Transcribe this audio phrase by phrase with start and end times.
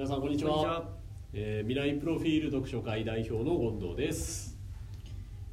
[0.00, 0.50] 皆さんこんにちは。
[0.52, 0.88] こんにちは。
[1.34, 4.56] えー未来プロフィール読書会代表の権藤です。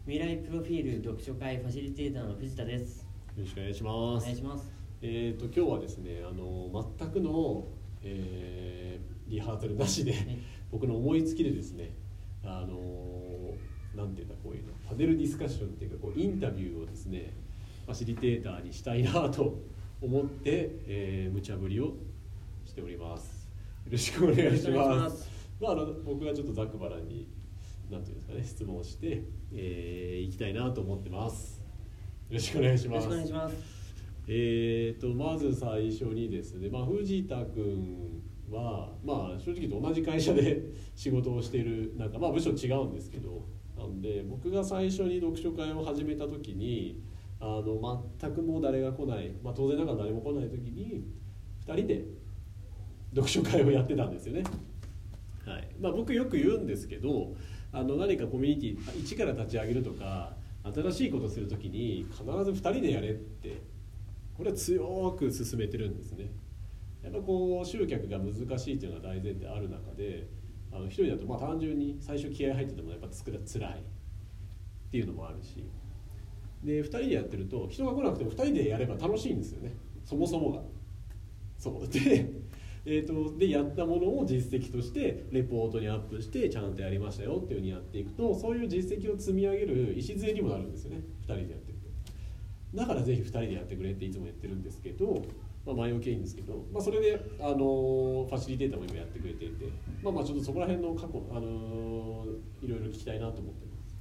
[0.06, 3.00] 未来プロフィール読書会ファシリテーターの藤田です。
[3.36, 4.72] よろしくお願いしまおす願いします。
[5.02, 7.66] えー、と今日はですねあの全くの、
[8.02, 10.40] えーリハーサルなしではい。
[10.72, 11.92] 僕の思いつきでですね
[12.42, 13.54] あの
[14.02, 17.34] なんていうんだこういうのパネルディスカッションっていうかこうインタビューをですね
[17.86, 19.60] ファシリテーターにしたいなと
[20.02, 21.92] 思って、えー無茶ぶりを
[22.66, 23.36] しております。
[23.36, 23.37] よ
[23.92, 25.18] ろしくお願いしよろしくお願いしまます。
[25.24, 27.28] すまあ、あの僕がちょっとざっくばらんに
[27.90, 29.24] なんていうんですかね質問をして、
[29.54, 31.62] えー、いきたいなと思ってます。
[32.30, 33.56] よろしくお願いしよろしますくお願いします。
[34.30, 40.64] えー、とまず最初にですね、まあ、藤田君は、まあ、正直と同じ会社で
[40.96, 43.46] 仕事をしているなんか、まあ、部署違うんですけど
[43.78, 47.02] なんで僕が最初に読書会を始めた時に
[47.40, 51.06] あの全くもう誰が来ない、まあ、当然ながら誰も来ない時に
[51.66, 52.06] 2人で
[53.12, 54.44] 読書会をやってたんですよね。
[55.46, 55.68] はい。
[55.80, 57.36] まあ、僕よく言うんですけど
[57.72, 63.62] あの何かコミュニティ一から立ち上げるとか新しいことをする時に必ず2人でやれって
[64.36, 66.30] これは強く進めてるんですね。
[67.04, 70.28] やっぱこう集客が難しいっていうのが大前提ある中で
[70.72, 73.84] あの一人だとまあ単純に最初気合入っててもやっぱ作るつらい。
[74.88, 75.64] っていうのもあるし。
[76.64, 79.74] で2人でやってると人が来なくても2人でやれば楽しいんですよね。
[80.04, 80.62] そもそもが。
[81.58, 81.88] そう。
[81.88, 82.30] で
[82.90, 91.02] えー、とでやったものを実績としてレポートにアップしてちゃんとやりましたよっていうふうにやっていくとそういう実績を積み上げる礎にもなるんですよね。
[91.22, 91.78] 2人でやってる
[92.72, 92.78] と。
[92.78, 95.22] だからぜひ2人でやってくれっていつも言ってるんですけど、
[95.66, 99.66] まあ、前置きはいいんですけど、まあ、それで、あのーファシリテーターも今やってくれていて
[100.02, 103.98] まあまあちょっとそこら辺の過去、あのーいろいろ聞きたいなと思ってます。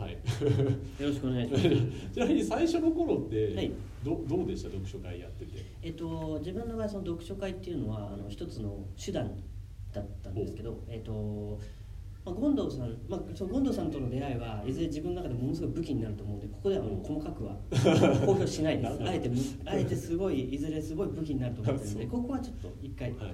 [0.00, 0.12] はい。
[0.12, 2.14] よろしくお願いします。
[2.14, 3.70] ちなみに最初の頃ってはい。
[4.02, 4.70] ど,、どうでした？
[4.70, 5.62] 読書会やってて。
[5.82, 9.30] えっと自分の場合その読書会っていうのはあの一つの手段
[9.92, 11.58] だったんですけど、えっと。
[12.22, 14.72] まあ、権藤さん、まあ、その権藤さんとの出会いはい。
[14.72, 17.56] ずれ自分の中でものすごい武器になると思うんでここではもう細かくは
[18.26, 19.02] 公表しないです。
[19.02, 23.20] あえてむあえてすごいいずれすごい武器になると思ってるんで ここはちょっと一回、はい。
[23.20, 23.32] はい。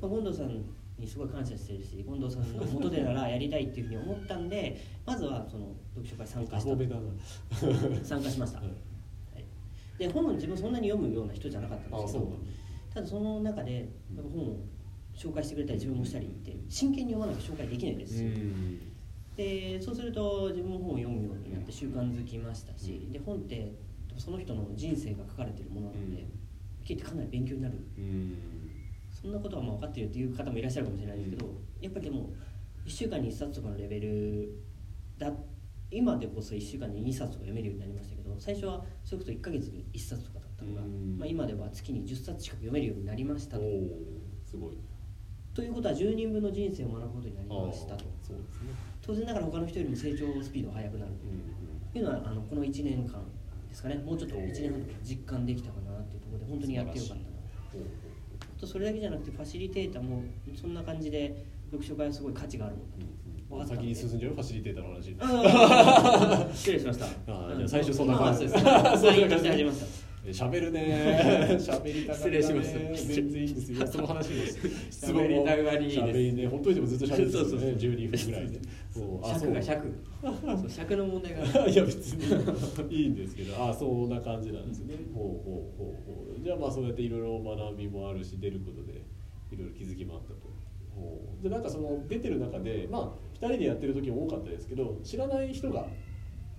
[0.00, 0.64] まあ、権藤さん
[1.02, 6.70] にすごい感謝してるし権藤さんの元でならやりたいっていうふうに思ったんでまずはその読書会参加した。
[8.04, 8.68] 参加しました、はい。
[8.68, 9.44] はい、
[9.98, 12.38] で本を自分そんなに読むような人じゃなかったんあですけど
[12.94, 14.56] ただその中で本を
[15.16, 18.80] 紹介してくれたり自分もしたりって真剣に読まなきゃ紹介できないですし、うん。
[19.36, 23.72] でそうすると自分も本を読むようになって習慣づきましたし、で本って
[24.16, 26.28] その人の人生が書かれてるものなので、うん。
[26.84, 27.78] 聞いてかなり勉強になる。
[27.96, 28.36] うん
[29.22, 31.46] そんなことはまあ分かってるっていう方もいらっしゃるかもしれないですけど、
[31.80, 32.32] やっぱりでも
[32.84, 34.50] 1週間に1冊とかのレベル
[35.18, 35.32] だ
[35.90, 41.18] 今でこそ1週間に2冊とか読めるようになりましたけど最初はそれこそ1ヶ月に1冊とかだったのが、うん。
[41.18, 43.62] まあ、今では月に10冊近く読めるようになりましたと。
[44.44, 44.78] すごい
[45.54, 48.04] ということは10人分の人生を学ぶことになりましたと。
[48.22, 48.72] そうですね。
[49.02, 51.12] 当然ながら他の人よりも成長スピードが速くなる
[51.92, 53.20] というのはあのこの1年間
[53.68, 53.96] ですかね。
[53.96, 57.20] もうちょっと1年半とか実感できたかなっていうところで本当にやってよかったな。
[57.20, 58.11] あ
[58.62, 60.22] とそれだけじゃなくてファシリテーターも
[60.58, 64.32] そんな感じで読書会はすごい価値があるもんだとまあ先に進んじゃう？
[64.34, 67.06] ファシリテーターの話 失礼しました。
[67.06, 68.54] あーじゃあ最初そんな感じです。
[68.56, 70.01] そんな感じサインとして始めました。
[70.30, 71.58] 喋るね。
[71.58, 72.14] 喋りたがりだね。
[72.14, 73.86] 失礼しました全然いいんですよ。
[73.86, 74.68] その話です。
[74.90, 75.98] 質喋りたがりです。
[76.00, 78.60] 喋りね本当にでもずっと喋ってたんですね12分ぐらいで。
[79.24, 79.92] 尺が尺。
[80.22, 81.42] そう尺の問題が。
[81.68, 82.96] いや別に。
[82.96, 83.54] いいんですけど。
[83.56, 84.94] あそんな感じなんですね。
[85.12, 86.40] ほうほうほうほう。
[86.40, 89.02] じゃあまあそうやっていろいろ学びもあるし出ることで
[89.52, 90.36] いろいろ気づきもあったと。
[90.94, 91.42] ほう。
[91.42, 95.88] でなんかその出てる中でまあ2人でやってる時も多かったですけど知らない人が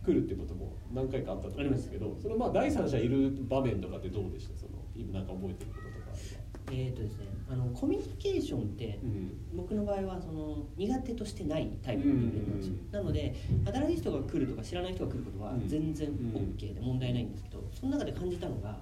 [0.06, 4.58] 来るってことも何回かあったと思うんですけどそのまあ第三者いる場面とかってどうでした？
[4.58, 9.32] その今なんか覚えてることとかあえっとですね、あのコミュニケーションってうん。
[9.56, 12.74] 僕の場合はその苦手としてないタイプの人間なんですよ。
[12.86, 15.68] うんなので新しい人が来るとか知らない人が来ることはうん。
[15.68, 16.16] 全然うん。
[16.58, 18.80] OK で問題ないんですけどその中で感じたのが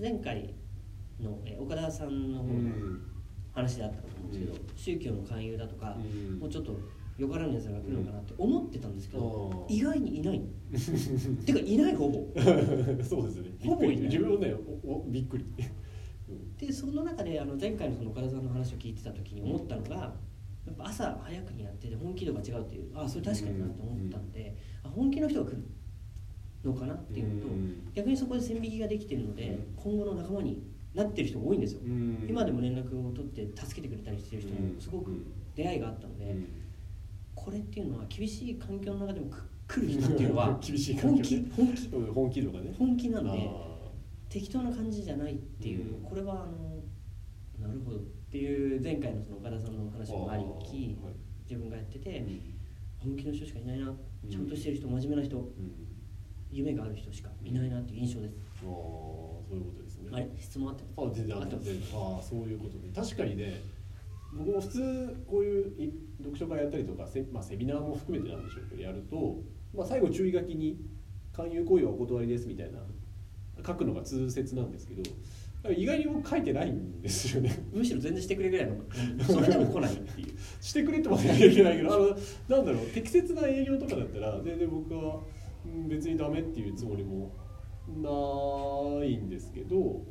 [0.00, 0.54] 前回
[1.20, 2.70] のえ岡田さんの方の
[3.52, 4.60] 話であったかと思うんですけど、うん。
[4.76, 6.38] 宗教の勧誘だとか、うん。
[6.38, 6.78] もうちょっと
[7.16, 10.42] よからぬやつらが来るのかなって思ってたんですけど、あー意外にいない。
[11.46, 12.26] てかいないほぼ。
[13.04, 13.50] そうですね。
[13.60, 13.96] ほぼいない。
[13.96, 14.02] り。
[14.02, 15.44] 自分もねおおびっくり。
[16.58, 19.96] でその中であの前回のその岡田さんの話を聞いてた時に思ったのが
[20.66, 22.90] やっぱ朝早くにやってて本気度が違うっていう。
[22.94, 25.62] あそれ確かになと思ったんで、あ本気の人が来る
[26.64, 27.92] のかなっていうのと、うん。
[27.94, 30.62] 逆にそこで線引きができてるので、今後の仲間に
[30.94, 32.26] なってる人が多いんですよ、うん。
[32.28, 35.24] 今でも連絡を取って助けてくれたりしてる人もすごく
[35.54, 36.63] 出会いがあったので、うん
[37.44, 39.26] これっていうのは厳しい環境の中でも
[39.66, 41.88] く来る人っていうのは 厳しい環境本気ね本気。
[41.92, 42.74] うん本気度がね。
[42.78, 43.90] 本気なんであ
[44.30, 46.02] 適当な感じじゃないっていう、うん。
[46.02, 48.00] これはあのなるほどっ
[48.30, 51.14] ていう前回のその岡田さんの話もありき、はい。
[51.48, 52.40] 自分がやってて、うん。
[53.10, 53.98] 本気の人しかいないな、ん。
[54.30, 55.94] ちゃんとしてる人真面目な人うん。
[56.50, 60.08] 夢がある人しかいないなっていう印象です、ああそういうことですね。
[60.12, 61.74] あれ質問あってますあ全然あっ全然。
[61.92, 63.60] ああそういうことで確かにね
[64.36, 69.42] 僕も普通こういうい読書会やったりとかセ,、まあ、セミナーも含めてなんでしょうけどやると、
[69.74, 70.80] まあ、最後注意書きに
[71.32, 72.78] 「勧誘行為はお断りです」みたいな
[73.64, 75.02] 書くのが通説なんですけど
[75.70, 77.64] 意外に僕書いてないんですよね。
[77.72, 78.76] むしろ全然してくれぐらいの
[79.24, 80.28] それでも来ないっていう。
[80.60, 82.08] してくれってまで言わなきゃいけないけどあの
[82.48, 85.22] なんだろう適切な営業とかだったら全然僕は
[85.64, 87.32] うん別にダメっていうつもりも
[87.86, 90.02] ないんですけど、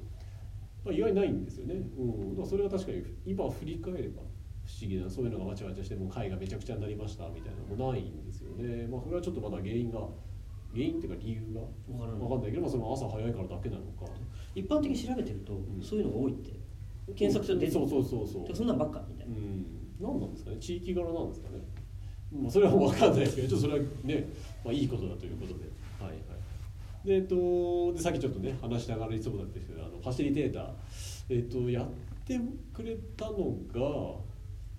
[0.85, 4.21] まあ、意外にないんですよね、うん、だそれは確かに今振り返れば
[4.65, 8.88] 不思議なそういうのがわちゃわちゃしてもう会がめちゃくちゃになりましたみたいなのもないんですよね。
[8.88, 10.00] まあこれはちょっとまだ原因が
[10.74, 14.12] 原因っていうか理由が分かんないけど、まあ、その朝早いからだけなのか。
[14.56, 15.81] 一般的に調べてると、ん。
[15.81, 16.51] そういうのが多いって。
[17.15, 18.56] 検索すると出てくるそうそうそうそう。
[18.56, 19.65] そんなんばっかみたいな、うん、
[20.00, 20.57] 何なんですかね？
[20.57, 21.59] 地域柄なんですかね、
[22.31, 24.30] まあ、それは分かんないですけどちょっとそれはね、
[24.63, 25.65] まあ、いいことだということで。
[26.00, 26.32] はいはい
[27.05, 30.65] で,、えっと、でさっきちょっとね話しながらいつもだったんですけどあのファシリテーター、
[31.29, 31.88] えっと、やっ
[32.25, 32.39] て
[32.73, 34.19] くれたのが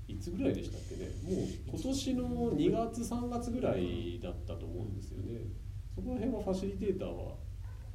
[0.08, 1.10] いつぐらいでしたっけね？
[1.24, 5.40] もう今年の2月3月ぐらいだったと思うんですよね。
[5.94, 7.34] そこら辺はファシリテーターは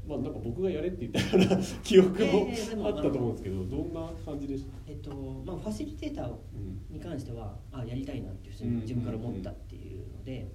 [0.07, 4.91] まあなんか僕がやれって言ったような 記憶もあったと思うんですけどどんな感じでした？
[4.91, 5.11] えっと
[5.45, 10.49] まあ、ファシリテーターうんに関してはあやりたいなっていうふううんに自分から思ったっていうので、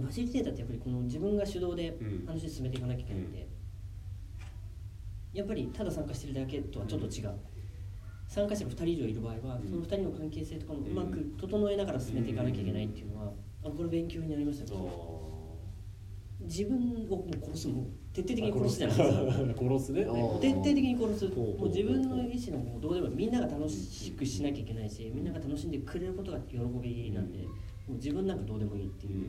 [0.00, 2.26] ファシリテーターってやっぱりこの自分が主導でうん。
[2.26, 3.48] 話を進めていかなきゃいけないんで、
[5.32, 7.34] やっぱりただ参加してるだけとはちょっと違う、
[8.28, 9.68] 参加者が2人以上いる場合は、うん。
[9.68, 13.32] その2人の関係性とかもうまく整えながら進めていかなきゃいけないっていうのは、
[13.64, 15.34] あこれ勉強になりましたよ
[16.40, 16.76] 自分
[17.08, 19.60] をもう殺すもう徹底的に殺すじゃないですか。
[19.60, 19.92] 殺す。
[19.92, 20.04] ね。
[20.40, 21.28] 徹底的に殺す。
[21.28, 27.48] もう自分の意思のもうどうでもみんなが楽しくしなきゃいけないしみんなが楽しんでくれることが喜びなんで、も
[27.90, 29.26] う自分なんかどうでもいいっていう、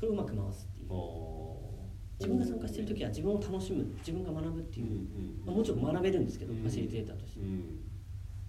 [0.00, 0.90] それをうまく回すっていう。
[2.18, 4.86] 自分が参加してる時は自分を楽しむ自分が学ぶっていう、
[5.46, 7.40] まあ、もちろん学べるんですけど、ファシリテーターとして、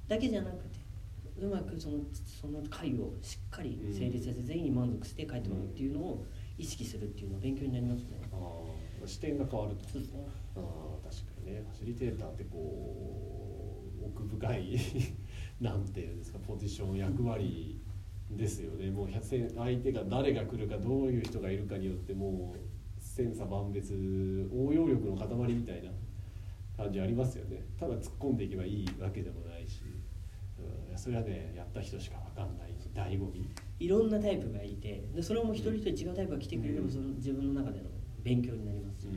[0.09, 0.79] だけじゃなくて
[1.39, 1.99] うまくその
[2.41, 6.25] その会をしっかり成立させて全員に満足して帰ってもらうっていうのを
[6.57, 8.19] 意識するっていうのは勉強になりますね、
[9.05, 9.87] 視点が変わると。
[9.87, 10.19] そうですね。
[10.57, 11.63] ああ確かにね。
[11.71, 14.77] ファシリテーターってこう奥深い
[15.61, 17.79] なんていうんですかポジション役割
[18.37, 18.89] ですよね。
[18.89, 22.59] もう100相手が誰が来るかどういう人がいるかによってもう
[22.99, 23.93] 千差万別
[24.53, 25.91] 応用力の塊みたいな
[26.77, 27.63] 感じありますよね。
[27.79, 29.81] ただ突っ込んでいけばいいわけでもないし、
[30.59, 33.47] うん、それはねやった人しか分かんない醍醐味。
[33.79, 36.91] いろんなタイプがいてでそれも一人一人違うタイプが来てくれれば、うん。
[36.91, 37.89] その自分の中での
[38.23, 39.07] 勉強になります、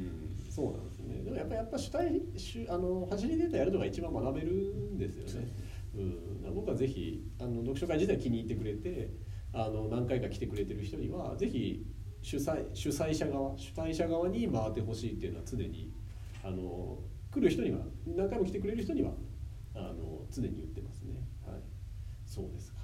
[0.49, 1.23] そうなんですね。
[1.23, 5.49] でもやっぱやっぱ主体主あのファシリテーターやるのが一番学べるんですよね
[5.97, 9.11] うん、僕はぜひあの読書会自体気に入ってくれて
[9.53, 11.87] あの何回か来てくれてる人にはぜひ
[12.23, 15.93] 主催主催者側主催者側に回ってほしいっていうのは常に
[16.43, 16.99] あの
[17.31, 19.13] 来る人には何回も来てくれる人には
[19.75, 21.15] あの常に言ってますね。
[21.47, 21.61] はい。
[22.27, 22.79] そうですか。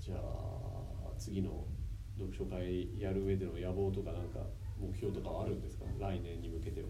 [0.00, 0.18] じゃあ
[1.18, 1.64] 次の
[2.16, 4.40] 読書会やる上での野望とかなんか
[4.80, 5.84] 目標とかはあるんですか？
[5.98, 6.88] 来年に向けては。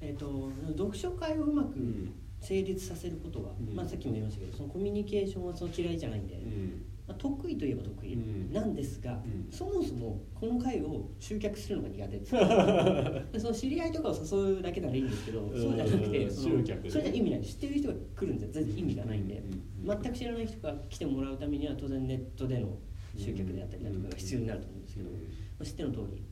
[0.00, 2.12] えっと読書会をうまくうん
[2.44, 3.74] 成立させることは、うん。
[3.74, 6.84] まあ、さっきも言いましたけどそのコミュニケーションはその嫌いじゃないんで、うん。
[7.06, 8.52] まあ、得意といえば得意うん。
[8.52, 9.48] なんですが、うん。
[9.50, 12.26] そもそもこの会を集客するのが苦手で
[13.40, 15.60] その知り合いとかを誘うだけならいいんですけど、うん。
[15.60, 19.42] そうじゃなくてその集客ねそれじゃ意味ない知ってる人が来るんじゃ全然意味がないんで、
[19.84, 22.78] 全く知らない人が来てもらうためには当然ネットでの
[23.16, 25.16] 集客であったりだとかが必要になると思うんですけど、ま
[25.60, 26.22] あ、知っての通り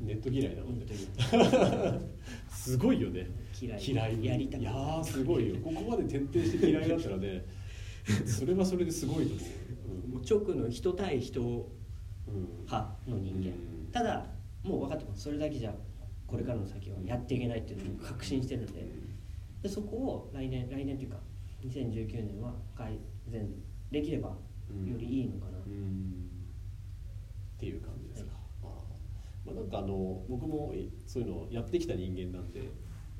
[0.00, 0.94] ネット嫌いなので。
[2.48, 3.28] すごいよね。
[3.60, 3.82] 嫌い。
[3.82, 4.60] 嫌いやりたい。
[4.60, 5.56] いやーすごいよ。
[5.62, 7.44] ここまで徹底して嫌いだったらね
[8.26, 9.42] それはそれですごいと思
[10.04, 10.08] う。
[10.08, 13.50] もう直の人対人うんうん派の人間、う
[13.88, 13.92] ん。
[13.92, 14.26] ただ
[14.62, 15.22] もう分かってます。
[15.22, 15.74] それだけじゃ
[16.26, 18.84] これからの先はやっていけないっていうのを確信してるんで。
[19.62, 21.18] でそこを来年来年というか
[21.64, 22.98] 2019年は改
[23.28, 23.48] 善
[23.90, 24.36] できればよ
[24.98, 26.28] りいいのかな、うん。
[27.56, 28.45] っていう感じですか、あー
[29.46, 30.74] まあ、なんかあの僕も
[31.06, 32.72] そういうのをやってきた人間なんで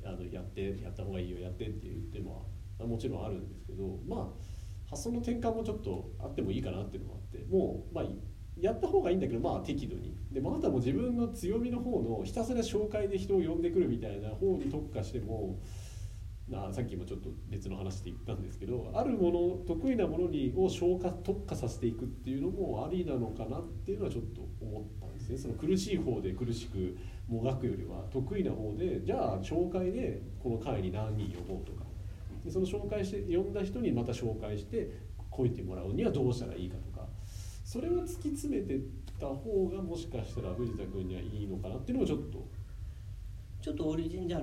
[0.05, 8.05] あのやってやった方がいいよやってって言ってももちろんあるんですけどまあ発想の転換もちょっとあってもいいかなっていうのもあってもうまあ
[8.59, 10.15] やった方がいいんだけどまあ適度に。
[10.31, 15.59] でもあなたも自分の強みの方のひたすら紹介で人を呼んでくるみたいな方に特化しても
[16.49, 25.37] なさっきもちょっと別の話で言ったんですけどあるもの得意なものにを消化特化させていくっていうのもありなのかなっていうのはちょっと思ったんですね。
[25.37, 31.83] その苦しい方で苦しくもがくよりは得意な方でじゃあ紹介でこの会に何人呼ぼうとか。
[32.45, 34.89] でその紹介して呼んだ人にまた紹介して
[35.29, 37.05] こいてもらうにはどうしたらいいかとか。
[37.65, 38.79] それを突き詰めてっ
[39.19, 42.47] た方がもしかしたら藤田君にはいいのかなっていうのもちょっと。
[43.61, 44.41] ちょっとオリジンじゃあ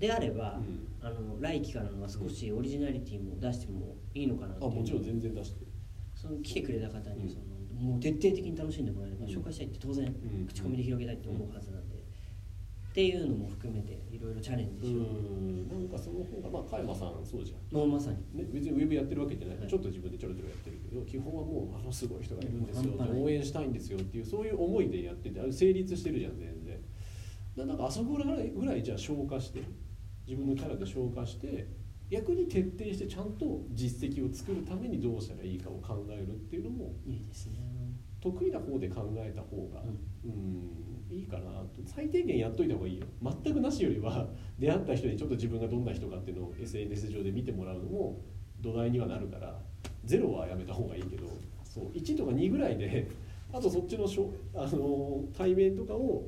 [0.00, 0.86] であれば、うん。
[1.02, 4.70] あの来期からのは少しオリジナリティも出してもいいのかなっていう。
[4.72, 5.66] あもちろん全然出して。
[6.14, 7.22] その来てくれた方うん。
[7.22, 7.44] にその、
[7.92, 9.30] もう徹底的に楽しんでもらえれば、うん。
[9.30, 10.46] 紹介したいって当然、ん。
[10.48, 15.68] 口コミで広げたいって思うはずなんで、っていうのも含めていろいろチャレンジしよう、うん。
[15.68, 17.76] なんかその方がまあ加山さんそうじゃん。
[17.76, 18.16] もうまさに。
[18.36, 19.68] ね、別にウェブやってるわけじゃない、はい。
[19.68, 22.94] ちょっと自分でちょろちょろやってるけど基本はもうあのすごい人がいるんですよ。
[23.14, 26.78] 応援したいんですよっていうそういう思いでやっててあれ成立してるじゃん全然。
[27.56, 29.62] だなんかあそこぐらいぐらいじゃあ消化して
[30.30, 31.66] 自分のキャラで消化して
[32.08, 37.58] 逆に徹底してちゃんと実績を作るためにどうしたらいいかを考えるっていうのもいいですね。
[38.20, 39.82] 得意な方で考えた方が
[40.24, 40.90] うん。
[41.10, 41.80] いいかなと。
[41.86, 43.06] 最低限やっといた方がいいよ。
[43.22, 48.20] 全くなしよりは 出会った人にちょっと自分がどんな人かっていうのを SNS 上で見てもらうのも
[48.60, 49.60] 土台にはなるから
[50.04, 51.26] ゼロはやめた方がいいけど
[51.64, 53.08] そう1とか2ぐらいで
[53.52, 56.24] あとそっちのしょあの対面とかを、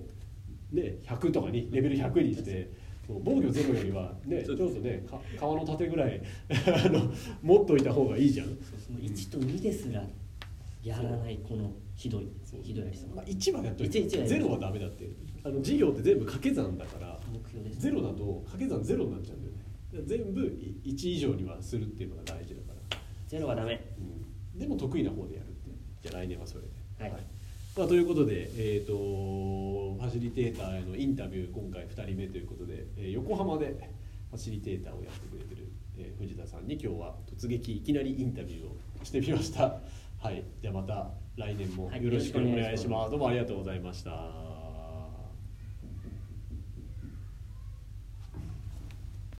[0.72, 2.70] ね、100とかにレベル100にして
[3.08, 8.46] 防御ゼロよりは、ね、ちょっとねか川の盾ぐらい あの持っといた方がいいじゃん。
[8.78, 10.04] その1と2ですら
[10.82, 12.28] やらないこのひどい
[12.62, 13.22] ひどいやりさま。
[13.22, 15.08] あ、1はやっといて一はやるゼロはダメだって。
[15.44, 17.80] あの事業って全部掛け算だから目標です。
[17.80, 19.62] ゼロだと掛け算ゼロになっちゃうんだよね。
[20.06, 20.40] 全部
[20.84, 23.80] 1以上にはするっていうのが大事だから、ゼロはダメ。
[24.54, 25.70] うん、でも得意な方でやるって
[26.02, 26.68] じゃあ来年はそれで。
[26.98, 27.26] はい。
[27.76, 28.92] まあ、ということで、えー、と
[30.12, 33.74] シリテーターへのインタビュー今回2人目ということで、えー横浜で
[34.30, 39.78] ファシリテーターをやってくれてる、えー藤田さんに今日は突撃いきなりインタビューをしてみました。
[40.18, 40.44] はい。
[40.60, 44.51] じゃあまた来年もよろしくお願いします,、どうもありがとうございました